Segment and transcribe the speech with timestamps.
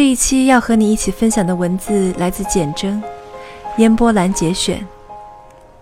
[0.00, 3.02] 这一期要和你一起分享的文字来自简真，
[3.76, 4.82] 烟波兰节选，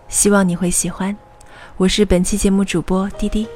[0.08, 1.16] 希望你会喜欢。
[1.76, 3.46] 我是本期节目主播滴滴。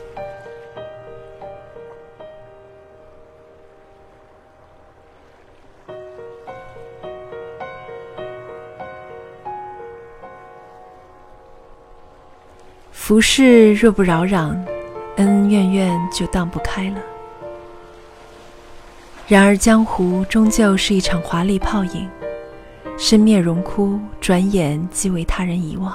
[12.93, 14.55] 浮世若不扰攘，
[15.17, 17.12] 恩恩怨怨就荡不开了。
[19.33, 22.07] 然而江湖终究是一场华丽泡影，
[22.99, 25.91] 身灭荣枯，转眼即为他人遗忘。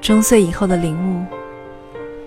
[0.00, 1.24] 中岁以后的领悟，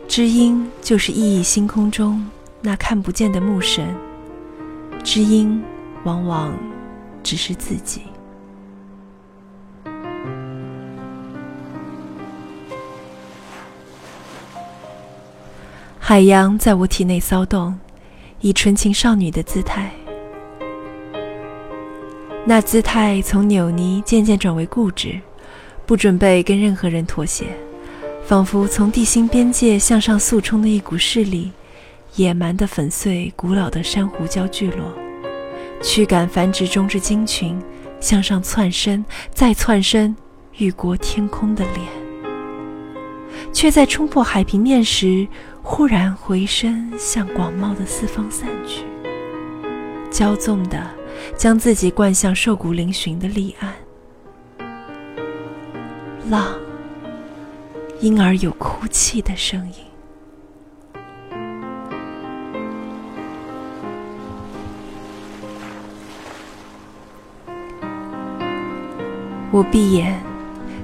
[0.08, 2.26] 知音就是熠熠星空中
[2.62, 3.94] 那看不见的木神，
[5.04, 5.62] 知音
[6.06, 6.58] 往往
[7.22, 8.04] 只是自己。
[16.00, 17.78] 海洋在我体内骚动，
[18.44, 19.90] 以纯情少女的姿态。
[22.46, 25.18] 那姿态从扭捏渐渐转为固执，
[25.86, 27.46] 不准备跟任何人妥协，
[28.26, 31.54] 仿佛从地心边界向上速冲的一股势力，
[32.18, 34.94] 野蛮地粉碎古老的珊瑚礁聚落，
[35.82, 37.58] 驱赶繁殖中之鲸群，
[38.02, 40.14] 向上窜升，再窜升，
[40.58, 41.88] 欲过天空的脸，
[43.54, 45.26] 却在冲破海平面时。
[45.66, 48.84] 忽然回身，向广袤的四方散去，
[50.12, 50.86] 骄纵的
[51.38, 53.74] 将自己灌向瘦骨嶙峋的离岸。
[56.30, 56.54] 浪，
[58.02, 59.76] 因而有哭泣的声音。
[69.50, 70.22] 我闭眼，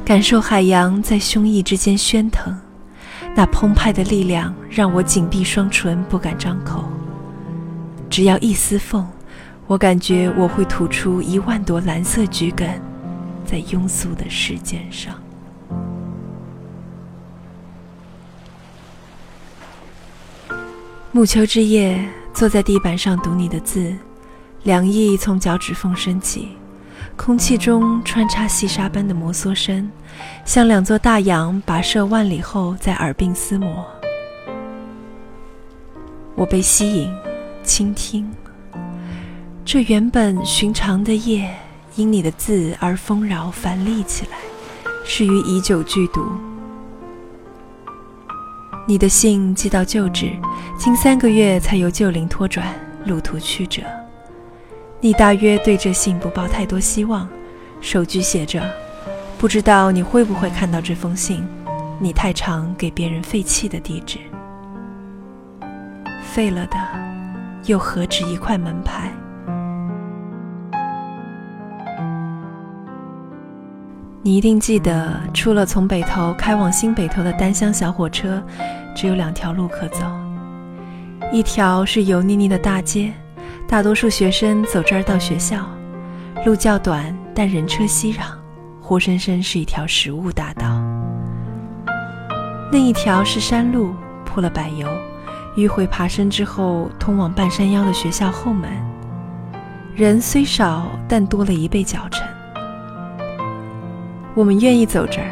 [0.06, 2.60] 感受海洋在胸臆之间喧腾。
[3.40, 6.84] 那澎湃的力量让我紧闭双唇，不敢张口。
[8.10, 9.08] 只要一丝缝，
[9.66, 12.68] 我感觉我会吐出一万朵蓝色桔梗，
[13.46, 15.16] 在庸俗的世间上。
[21.14, 23.96] 暮秋之夜，坐在地板上读你的字，
[24.64, 26.50] 凉意从脚趾缝升起。
[27.16, 29.90] 空气中穿插细沙般的摩挲声，
[30.46, 33.86] 像两座大洋跋涉万里后在耳鬓厮磨。
[36.36, 37.14] 我被吸引，
[37.64, 38.30] 倾听。
[39.66, 41.54] 这原本寻常的夜，
[41.96, 44.38] 因你的字而丰饶繁丽起来，
[45.04, 46.26] 是于已久剧毒。
[48.88, 50.32] 你的信寄到旧址，
[50.78, 52.68] 近三个月才由旧灵托转，
[53.06, 53.84] 路途曲折。
[55.02, 57.26] 你大约对这信不抱太多希望，
[57.80, 58.62] 手句写着
[59.40, 61.42] ：“不知道你会不会看到这封信，
[62.00, 64.20] 你太常给别人废弃的地址。
[66.22, 66.78] 废了的，
[67.66, 69.10] 又何止一块门牌？
[74.22, 78.44] 你一定记得，除了从北头开往新北头的单厢小火车，
[78.94, 80.02] 只有两条路可走，
[81.32, 83.14] 一条是油腻腻的大街。”
[83.70, 85.64] 大多数学生走这儿到学校，
[86.44, 88.22] 路较短，但人车熙攘，
[88.82, 90.82] 活生生是一条食物大道。
[92.72, 93.94] 另一条是山路，
[94.26, 94.90] 铺了柏油，
[95.56, 98.72] 迂回爬升之后，通往半山腰的学校后门。
[99.94, 102.28] 人虽少，但多了一倍脚程。
[104.34, 105.30] 我们愿意走这儿。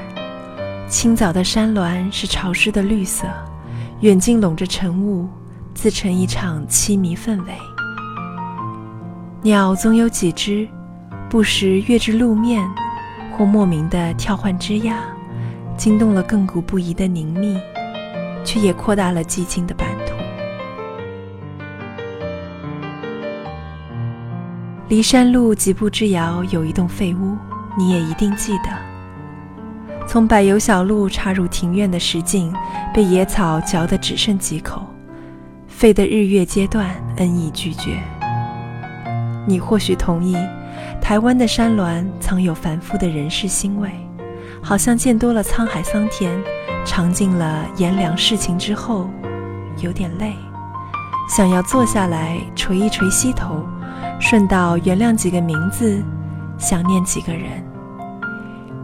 [0.88, 3.26] 清早的山峦是潮湿的绿色，
[4.02, 5.28] 远近笼着晨雾，
[5.74, 7.54] 自成一场凄迷氛围。
[9.48, 10.68] 鸟总有几只，
[11.30, 12.68] 不时跃至路面，
[13.32, 14.98] 或莫名的跳换枝桠，
[15.78, 17.58] 惊动了亘古不移的凝谧，
[18.44, 20.14] 却也扩大了寂静的版图。
[24.90, 27.38] 离山路几步之遥，有一栋废屋，
[27.78, 28.70] 你也一定记得。
[30.06, 32.54] 从柏油小路插入庭院的石径，
[32.94, 34.86] 被野草嚼得只剩几口，
[35.70, 37.98] 废的日月阶段，恩义拒绝。
[39.48, 40.36] 你或许同意，
[41.02, 43.90] 台湾的山峦藏有繁复的人世腥味，
[44.62, 46.38] 好像见多了沧海桑田，
[46.86, 49.10] 尝尽了炎凉世情之后，
[49.80, 50.34] 有点累，
[51.30, 53.66] 想要坐下来垂一垂膝头，
[54.20, 56.04] 顺道原谅几个名字，
[56.58, 57.64] 想念几个人，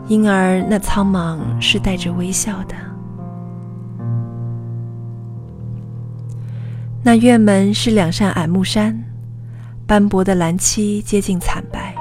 [0.08, 2.76] 因而那苍茫是带着微笑的。
[7.04, 9.13] 那院门是两扇矮木山。
[9.86, 11.94] 斑驳的蓝漆接近惨白，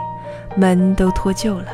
[0.57, 1.67] 门都脱臼了，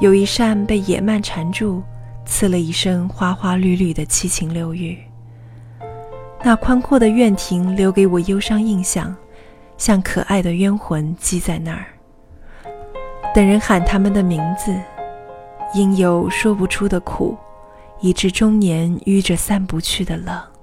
[0.00, 1.82] 有一扇被野蔓缠住，
[2.24, 4.96] 刺了一身花花绿绿的七情六欲。
[6.42, 9.14] 那宽阔的院庭留给我忧伤印象，
[9.76, 11.86] 像可爱的冤魂积在那儿，
[13.34, 14.72] 等人喊他们的名字，
[15.74, 17.36] 因有说不出的苦，
[18.00, 20.53] 以致中年淤着散不去的冷。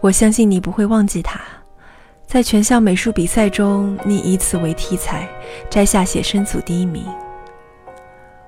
[0.00, 1.38] 我相信你不会忘记他，
[2.26, 5.28] 在全校美术比赛中，你以此为题材
[5.68, 7.04] 摘下写生组第一名。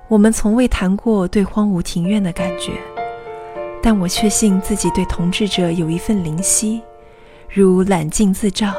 [0.07, 2.71] 我们从未谈过对荒芜庭院的感觉，
[3.83, 6.81] 但我确信自己对同志者有一份灵犀，
[7.47, 8.73] 如揽镜自照，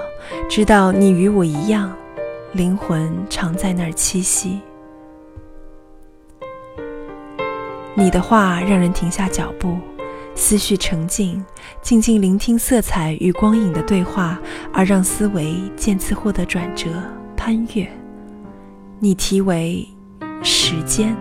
[0.50, 1.96] 知道你与我一样，
[2.52, 4.60] 灵魂常在那儿栖息。
[7.94, 9.76] 你的话让人停下脚步。
[10.36, 11.40] 思绪沉静，
[11.80, 14.36] 静静聆听色彩与光影的对话，
[14.72, 16.90] 而让思维渐次获得转折、
[17.36, 17.88] 攀越。
[18.98, 19.88] 你题为
[20.42, 21.16] “时间”，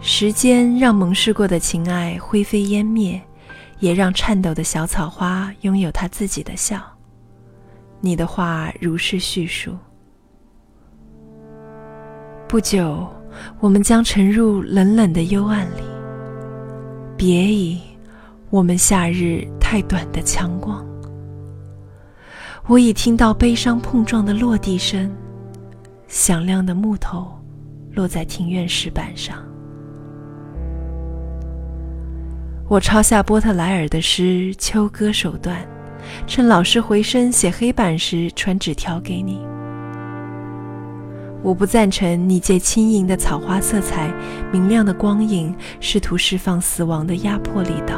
[0.00, 3.20] 时间让蒙氏过的情爱灰飞烟灭，
[3.78, 6.80] 也让颤抖的小草花拥有它自己的笑。
[8.00, 9.76] 你的话如是叙述。
[12.48, 13.06] 不久。
[13.60, 15.82] 我们将沉入冷冷的幽暗里。
[17.16, 17.80] 别以
[18.50, 20.84] 我们夏日太短的强光。
[22.66, 25.10] 我已听到悲伤碰撞的落地声，
[26.06, 27.26] 响亮的木头
[27.92, 29.36] 落在庭院石板上。
[32.68, 35.58] 我抄下波特莱尔的诗《秋歌》手段，
[36.26, 39.40] 趁老师回身写黑板时传纸条给你。
[41.42, 44.12] 我不赞成你借轻盈的草花色彩、
[44.52, 47.96] 明亮的光影，试图释放死亡的压迫力道。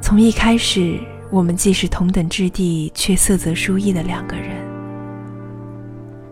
[0.00, 0.98] 从一开始，
[1.30, 4.50] 我们既是同等质地却色泽殊异的两个人。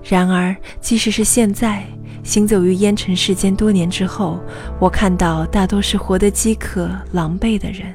[0.05, 1.85] 然而，即使是现在，
[2.23, 4.39] 行走于烟尘世间多年之后，
[4.79, 7.93] 我看到大多是活得饥渴、狼狈的人，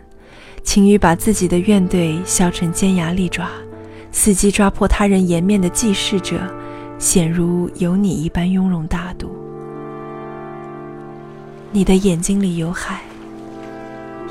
[0.63, 3.48] 情欲把自己的怨怼削成尖牙利爪。
[4.16, 6.40] 伺机抓破他人颜面的记事者，
[6.98, 9.30] 显如有你一般雍容大度。
[11.74, 13.02] 你的眼睛里有海，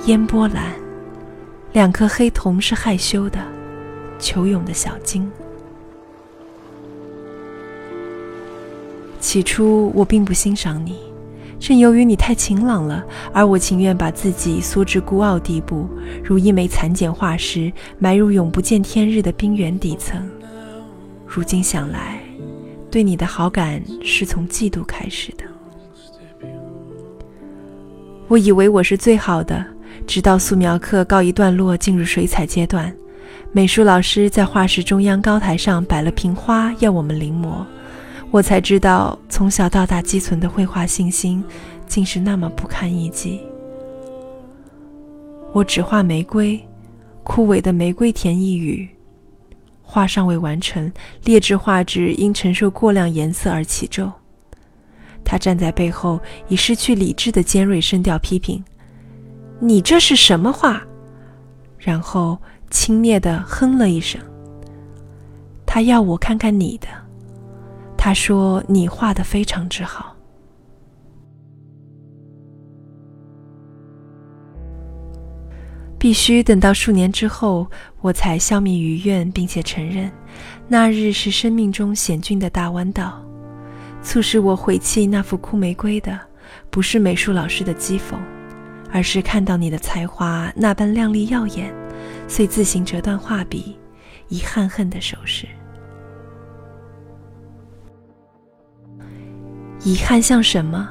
[0.07, 0.73] 烟波蓝，
[1.75, 3.39] 两颗黑瞳是害羞的、
[4.19, 5.31] 求泳的小鲸。
[9.21, 11.14] 起初我并不欣赏你。
[11.59, 13.03] 正由于你太晴朗了，
[13.33, 15.89] 而我情愿把自己缩至孤傲地步，
[16.23, 20.29] 如一枚残茧化石，埋入永不见天日的冰原底层。
[21.27, 22.21] 如今想来，
[22.91, 25.45] 对你的好感是从嫉妒开始的。
[28.29, 29.65] 我以为我是最好的，
[30.07, 32.95] 直到素描课告一段落，进入水彩阶段，
[33.53, 37.65] 美术老师在画室中央高台上摆了瓶花，要我们临摹。
[38.35, 41.41] 我才知道，从小到大积存的绘画信心，
[41.87, 43.41] 竟是那么不堪一击。
[45.53, 46.61] 我只画玫瑰，
[47.23, 48.89] 枯萎的玫瑰田一语，
[49.85, 50.93] 画尚未完成，
[51.23, 54.11] 劣质画纸因承受过量颜色而起皱。
[55.25, 58.61] 他站在背后，以失去理智的尖锐声调批评
[59.63, 60.83] ：“你这是什么画？”
[61.79, 62.37] 然后
[62.69, 64.21] 轻蔑地哼了一声。
[65.65, 66.89] 他要我看看你的。
[68.05, 70.15] 他说：“你画的非常之好。”
[75.99, 77.67] 必须等到数年之后，
[78.03, 80.13] 我才消弭余怨，并且承认，
[80.69, 83.25] 那日是生命中险峻的大弯道。
[84.03, 86.21] 促使我毁弃那幅枯玫瑰的，
[86.69, 88.19] 不是美术老师的讥讽，
[88.93, 91.75] 而是看到你的才华那般亮丽耀眼，
[92.29, 93.79] 遂自行折断画笔，
[94.29, 95.49] 以憾恨的手势。
[99.85, 100.89] 遗憾像什么？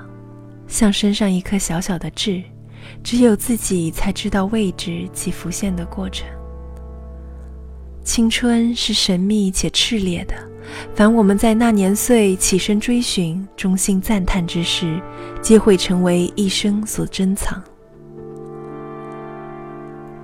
[0.67, 2.43] 像身上一颗小小的痣，
[3.03, 6.27] 只有自己才知道位置及浮现的过程。
[8.03, 10.35] 青春是神秘且炽烈的，
[10.93, 15.01] 凡我们在那年岁起身追寻、衷心赞叹之事，
[15.41, 17.59] 皆会成为一生所珍藏。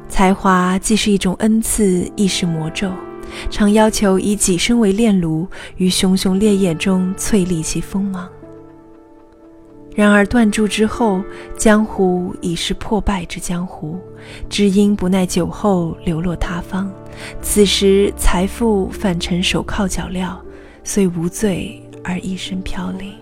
[0.07, 2.91] 才华既是一种恩赐，亦是魔咒，
[3.49, 5.47] 常要求以己身为炼炉，
[5.77, 8.29] 于熊熊烈焰中淬砺其锋芒。
[9.99, 11.21] 然而断柱之后，
[11.57, 13.99] 江湖已是破败之江湖，
[14.49, 16.89] 知音不耐酒后流落他方。
[17.41, 20.37] 此时财富反成手铐脚镣，
[20.85, 23.13] 虽无罪而一身飘零。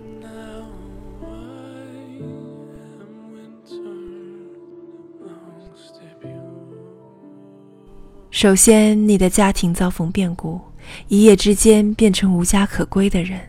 [8.29, 10.61] 首先，你的家庭遭逢变故，
[11.07, 13.39] 一夜之间变成无家可归的人；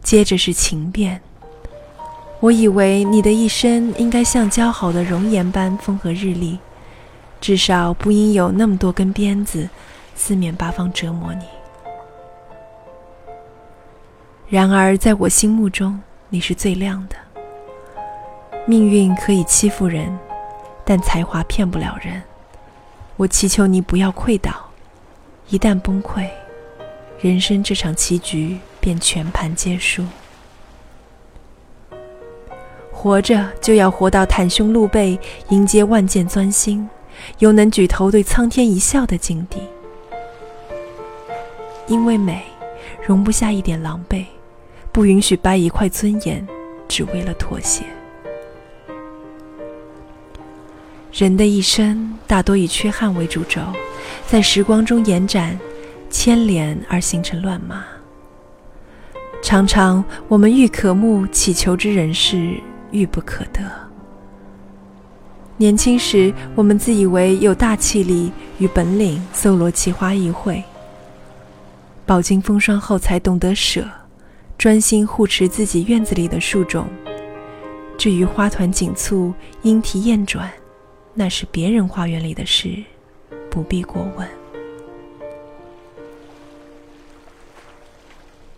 [0.00, 1.20] 接着是情变。
[2.40, 6.58] 我以为你的一生应该像姣好的容颜般风和日丽，
[7.40, 9.68] 至少不应有那么多根鞭子
[10.14, 11.44] 四面八方折磨你。
[14.48, 17.16] 然而，在我心目中，你是最亮的。
[18.66, 20.16] 命运可以欺负人，
[20.84, 22.22] 但才华骗不了人。
[23.16, 24.52] 我祈求你不要溃倒，
[25.48, 26.28] 一旦崩溃，
[27.18, 30.04] 人生这场棋局便全盘皆输。
[33.06, 35.16] 活着就要活到袒胸露背，
[35.50, 36.88] 迎接万箭钻心，
[37.38, 39.60] 又能举头对苍天一笑的境地。
[41.86, 42.42] 因为美，
[43.06, 44.24] 容不下一点狼狈。
[44.90, 46.44] 不允许掰一块尊严，
[46.88, 47.84] 只为了妥协。
[51.12, 53.60] 人的一生大多以缺憾为主轴，
[54.26, 55.56] 在时光中延展、
[56.10, 57.84] 牵连而形成乱麻。
[59.44, 62.54] 常常我们欲渴慕，祈求之人世，
[62.90, 63.62] 欲不可得。
[65.56, 70.62] 年轻时，我们自以为有大气力与本领，搜罗奇花异卉；
[72.04, 73.86] 饱经风霜后，才懂得舍。
[74.58, 76.86] 专心护持自己院子里的树种，
[77.98, 80.50] 至于花团锦簇、莺啼燕转，
[81.12, 82.82] 那是别人花园里的事，
[83.50, 84.26] 不必过问。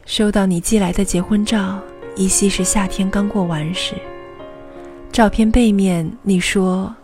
[0.07, 1.81] 收到你寄来的结婚照，
[2.15, 3.95] 依稀是夏天刚过完时。
[5.13, 6.95] 照片背面你说：“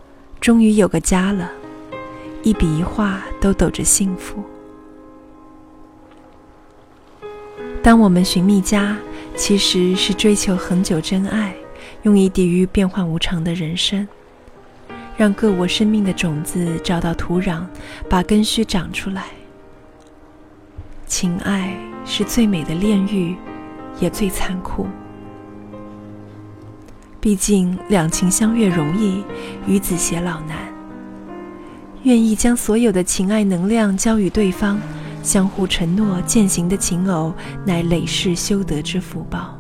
[0.41, 1.51] 终于有个家了。”
[2.45, 4.45] 一笔一画都抖着幸福。
[7.83, 8.97] 当我们寻觅家，
[9.35, 11.55] 其实是追求恒久真爱，
[12.03, 14.07] 用以抵御变幻无常的人生，
[15.17, 17.65] 让各我生命的种子找到土壤，
[18.09, 19.25] 把根须长出来。
[21.07, 23.37] 情爱是最美的炼狱，
[24.01, 24.87] 也最残酷。
[27.25, 29.25] 毕竟两情相悦容易，
[29.67, 30.59] 与子偕老难。
[32.03, 34.79] 愿意将所有的情爱能量交予对方。
[35.23, 37.33] 相互承诺践行的情偶，
[37.65, 39.59] 乃累世修得之福报。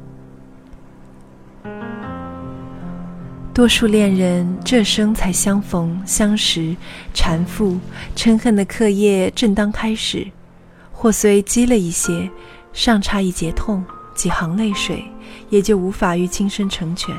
[3.54, 6.76] 多数恋人这生才相逢相识，
[7.14, 7.78] 缠缚
[8.14, 10.30] 嗔恨的课业正当开始，
[10.92, 12.28] 或虽积了一些，
[12.74, 13.82] 尚差一节痛，
[14.14, 15.02] 几行泪水，
[15.48, 17.16] 也就无法与今生成全。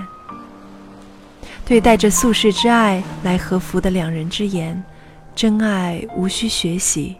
[1.65, 4.81] 对带着宿世之爱来和服的两人之言，
[5.33, 7.15] 真爱无需学习。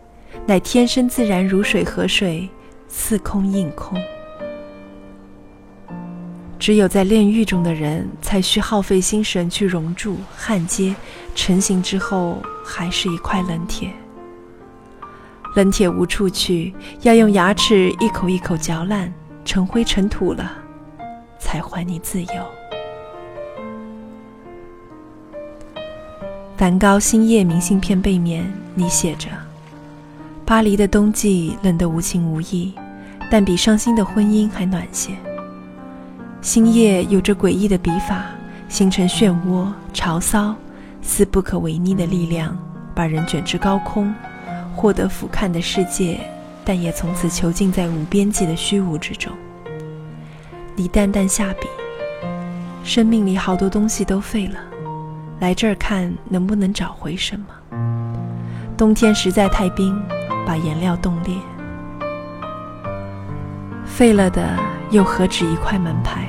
[0.45, 2.47] 乃天生自然，如水河水，
[2.87, 3.99] 似空应空。
[6.59, 10.95] 只有在炼狱中的人，才需耗费心神去熔铸、焊接，
[11.33, 13.89] 成型之后还是一块冷铁。
[15.55, 19.11] 冷铁无处去，要用牙齿一口一口嚼烂，
[19.43, 20.51] 成灰成土了，
[21.39, 22.64] 才还你自由。
[26.57, 29.27] 梵高《星夜》明信片背面，你写着。
[30.45, 32.73] 巴黎的冬季冷得无情无义，
[33.29, 35.11] 但比伤心的婚姻还暖些。
[36.41, 38.27] 星夜有着诡异的笔法，
[38.69, 40.55] 形成漩涡、潮骚，
[41.01, 42.57] 似不可违逆的力量，
[42.93, 44.15] 把人卷至高空，
[44.73, 46.21] 获得俯瞰的世界，
[46.63, 49.29] 但也从此囚禁在无边际的虚无之中。
[50.73, 51.67] 你淡淡下笔，
[52.81, 54.57] 生命里好多东西都废了，
[55.39, 57.45] 来这儿看能不能找回什么。
[58.77, 59.99] 冬天实在太冰。
[60.45, 61.35] 把颜料冻裂，
[63.83, 64.47] 废了的
[64.91, 66.27] 又何止一块门牌？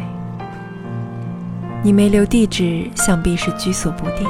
[1.82, 4.26] 你没留地址，想必是居所不定。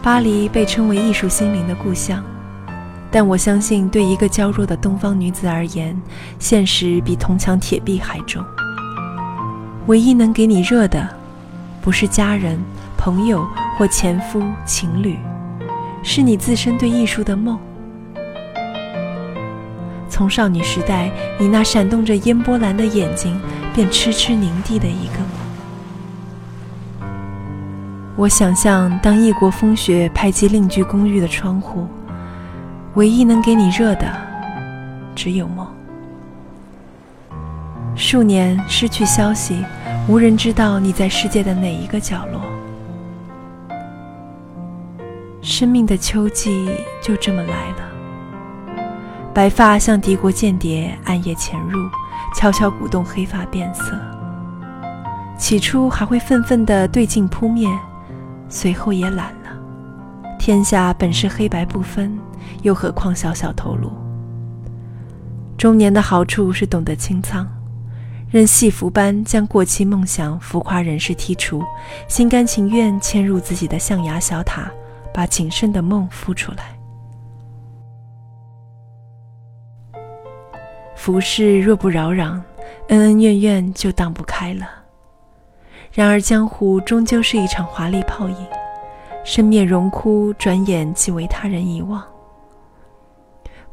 [0.00, 2.22] 巴黎被称为艺术心灵的故乡，
[3.10, 6.00] 但我相信，对一个娇弱的东方女子而言，
[6.38, 8.44] 现实比铜墙铁壁还重。
[9.88, 11.08] 唯一能给你热的，
[11.82, 12.56] 不是家人、
[13.08, 13.48] 朋友
[13.78, 15.18] 或前夫、情侣，
[16.02, 17.58] 是你自身对艺术的梦。
[20.10, 23.40] 从少女时代，你那闪动着烟波蓝的眼睛，
[23.74, 27.08] 便痴痴凝地的一个梦。
[28.14, 31.86] 我想象，当异国风雪拍击另居公寓的窗户，
[32.92, 34.06] 唯一能给你热的，
[35.14, 35.66] 只有梦。
[37.96, 39.64] 数年失去消息，
[40.06, 42.42] 无人知道你在世界的哪一个角落。
[45.48, 46.68] 生命的秋季
[47.00, 48.86] 就这么来了。
[49.32, 51.88] 白发像敌国间谍，暗夜潜入，
[52.36, 53.98] 悄悄鼓动黑发变色。
[55.38, 57.74] 起初还会愤愤地对镜扑面，
[58.50, 60.36] 随后也懒了。
[60.38, 62.18] 天下本是黑白不分，
[62.60, 63.90] 又何况小小头颅？
[65.56, 67.48] 中年的好处是懂得清仓，
[68.30, 71.64] 任戏服般将过期梦想、浮夸人世剔除，
[72.06, 74.70] 心甘情愿嵌入自己的象牙小塔，
[75.18, 76.78] 把仅剩的梦孵出来。
[80.94, 82.40] 浮世若不扰攘，
[82.86, 84.68] 恩恩怨怨就荡不开了。
[85.92, 88.46] 然而江湖终究是一场华丽泡影，
[89.24, 92.00] 生灭荣枯，转眼即为他人遗忘。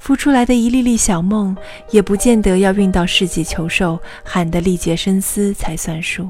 [0.01, 1.55] 孵出来的一粒粒小梦，
[1.91, 6.27] 也不见得要运到世纪求寿，喊得力竭深思才算数。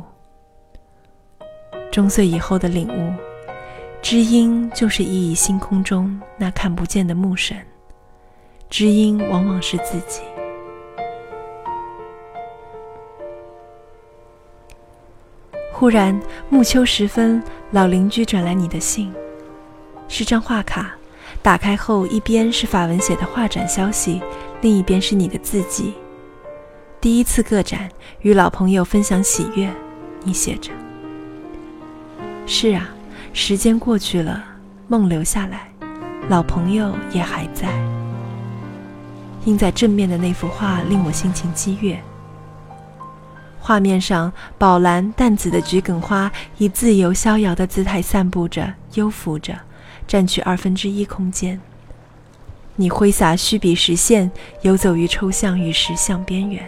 [1.90, 3.14] 终岁以后的领悟，
[4.08, 7.58] 知音就是熠熠星空中那看不见的木神，
[8.70, 10.22] 知音往往是自己。
[15.74, 16.16] 忽然
[16.50, 19.12] 暮秋时分，老邻居转来你的信，
[20.08, 20.96] 是张画卡。
[21.42, 24.22] 打开后，一边是法文写的画展消息，
[24.62, 25.96] 另一边是你的字迹。
[27.02, 27.90] 第一次个展，
[28.22, 29.68] 与老朋友分享喜悦。
[30.24, 30.72] 你写着
[32.46, 32.95] ：“是啊，
[33.38, 34.42] 时间过去了，
[34.88, 35.68] 梦留下来，
[36.30, 37.68] 老朋友也还在。”
[39.44, 42.02] 印在正面的那幅画令我心情激越。
[43.60, 49.54] 画面上，宝蓝淡紫的桔梗花以自由逍遥的姿态散布着，悠浮着。
[50.08, 51.60] 占据二分之一空间。
[52.78, 56.64] 你挥洒虚笔实线，游走于抽象与实像边缘。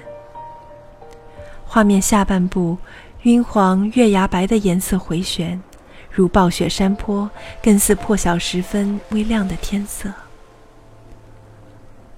[1.66, 2.78] 画面下半部，
[3.22, 5.62] 晕黄、月牙白的颜色回旋，
[6.18, 7.30] 如暴雪山坡，
[7.62, 10.12] 更似破晓时分微亮的天色。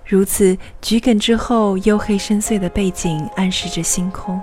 [0.05, 4.41] 如此，桔梗之后黝黑深邃的背景暗示着星空。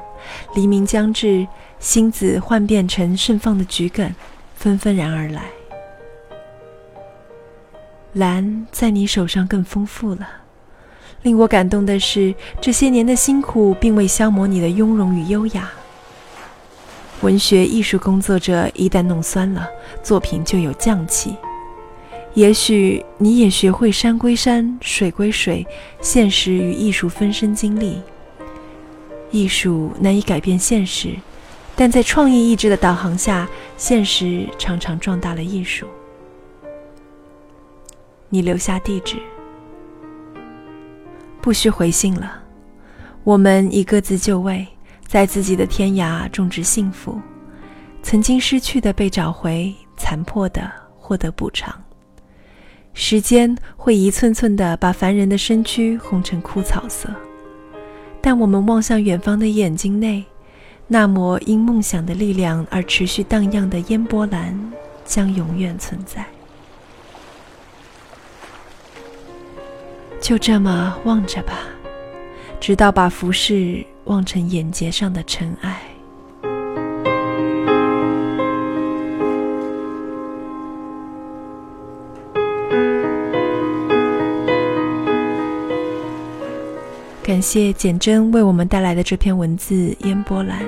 [0.54, 1.48] 黎明将至，
[1.80, 4.14] 星子幻变成盛放的桔梗，
[4.56, 5.44] 纷纷然而来。
[8.12, 10.28] 蓝在你手上更丰富了。
[11.22, 15.72] 令我感动的是，这些年的辛苦并未消磨你的雍容与优雅。
[17.22, 19.66] 文学艺术工作者一旦弄酸了，
[20.02, 21.34] 作品就有匠气。
[22.34, 25.66] 也许你也学会山归山，水归水，
[26.02, 28.02] 现实与艺术分身经历。
[29.30, 31.14] 艺术难以改变现实，
[31.74, 33.48] 但在创意意志的导航下，
[33.78, 35.86] 现实常常壮大了艺术。
[38.28, 39.16] 你留下地址，
[41.40, 42.42] 不需回信了。
[43.24, 44.66] 我们已各自就位，
[45.06, 47.20] 在自己的天涯种植幸福。
[48.02, 51.74] 曾经失去的被找回，残破的获得补偿。
[52.94, 57.08] 时间会一寸寸的把凡人的身躯烘成枯草色，
[58.20, 60.24] 但我们望向远方的眼睛内，
[60.86, 64.72] 那抹因梦想的力量而持续荡漾的烟波蓝，
[65.04, 66.24] 将永远存在。
[70.20, 71.58] 就这么望着吧，
[72.58, 75.80] 直到把浮世望成眼睫上的尘埃。
[87.22, 89.74] 感谢简真为我们带来的这篇文字
[90.06, 90.62] 《烟波兰》。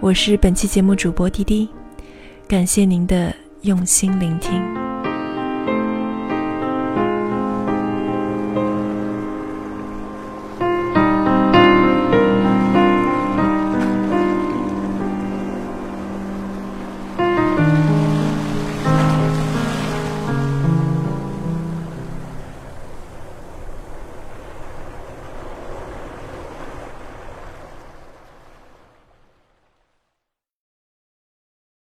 [0.00, 1.68] 我是本期节目主播滴滴，
[2.48, 4.85] 感谢您的用心聆听。